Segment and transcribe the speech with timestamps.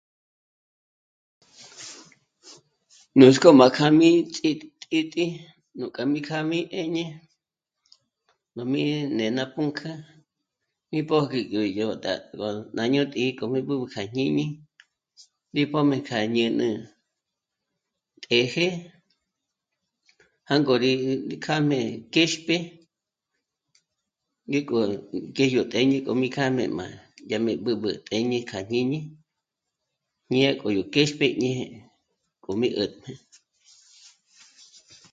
[3.17, 5.25] Nuts'kó má k'âmí mí ts'íti
[5.77, 7.05] nú kja mí kjâ'mí 'éñe
[8.55, 8.81] nú mí
[9.17, 9.91] né'e ná pǔnk'ü
[10.89, 11.39] mí pöji
[11.77, 12.13] yó ndá...
[12.39, 12.47] gó
[12.95, 14.45] yó ti'i k'o rí b'ǚb'ü kja jñíni
[15.55, 16.69] rí pjö̀m'e kja jñíni,
[18.23, 18.67] t'éje
[20.49, 20.91] jângo rí
[21.43, 21.79] kjâm'e
[22.13, 22.57] kë̌xpjë
[24.49, 24.79] ngíko
[25.29, 26.63] ngé yó téñe k'o mi kjân'e
[27.29, 28.99] yá mi b'ǚb'ü téñe kja jñíni
[30.33, 31.67] ñé k'o nú kéxpje ñéje
[32.43, 33.11] k'o mí 'ä̀tjnä